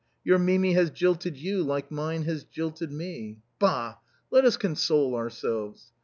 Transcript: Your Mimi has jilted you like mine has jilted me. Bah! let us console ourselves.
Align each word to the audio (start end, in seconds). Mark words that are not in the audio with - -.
Your 0.23 0.39
Mimi 0.39 0.73
has 0.73 0.89
jilted 0.89 1.37
you 1.37 1.61
like 1.61 1.91
mine 1.91 2.23
has 2.23 2.43
jilted 2.43 2.91
me. 2.91 3.37
Bah! 3.59 3.97
let 4.31 4.45
us 4.45 4.57
console 4.57 5.13
ourselves. 5.13 5.91